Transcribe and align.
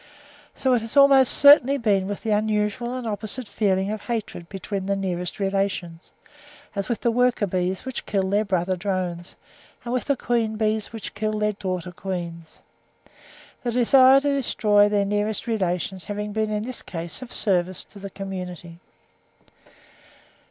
So 0.55 0.73
it 0.73 0.81
has 0.81 0.97
almost 0.97 1.31
certainly 1.31 1.77
been 1.77 2.07
with 2.07 2.23
the 2.23 2.31
unusual 2.31 2.95
and 2.97 3.05
opposite 3.05 3.47
feeling 3.47 3.91
of 3.91 4.01
hatred 4.01 4.49
between 4.49 4.87
the 4.87 4.95
nearest 4.95 5.39
relations, 5.39 6.11
as 6.75 6.89
with 6.89 7.01
the 7.01 7.11
worker 7.11 7.45
bees 7.45 7.85
which 7.85 8.07
kill 8.07 8.27
their 8.27 8.43
brother 8.43 8.75
drones, 8.75 9.35
and 9.85 9.93
with 9.93 10.05
the 10.05 10.17
queen 10.17 10.55
bees 10.57 10.91
which 10.91 11.13
kill 11.13 11.33
their 11.37 11.53
daughter 11.53 11.91
queens; 11.91 12.61
the 13.61 13.69
desire 13.73 14.19
to 14.19 14.29
destroy 14.33 14.89
their 14.89 15.05
nearest 15.05 15.45
relations 15.45 16.05
having 16.05 16.33
been 16.33 16.49
in 16.49 16.63
this 16.63 16.81
case 16.81 17.21
of 17.21 17.31
service 17.31 17.83
to 17.83 17.99
the 17.99 18.09
community. 18.09 18.79